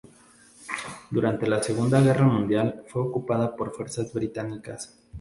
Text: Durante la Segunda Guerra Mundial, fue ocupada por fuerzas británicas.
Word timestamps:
Durante 1.11 1.45
la 1.47 1.61
Segunda 1.61 2.01
Guerra 2.01 2.25
Mundial, 2.25 2.85
fue 2.87 3.03
ocupada 3.03 3.55
por 3.55 3.71
fuerzas 3.71 4.11
británicas. 4.11 4.97